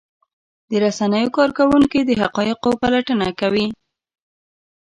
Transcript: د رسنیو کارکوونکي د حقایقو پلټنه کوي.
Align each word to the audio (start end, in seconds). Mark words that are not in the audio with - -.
د 0.69 0.71
رسنیو 0.85 1.35
کارکوونکي 1.37 1.99
د 2.03 2.11
حقایقو 2.21 2.71
پلټنه 2.81 3.27
کوي. 3.39 3.67